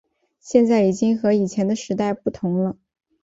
[0.39, 2.75] 现在已经和以前的时代不同了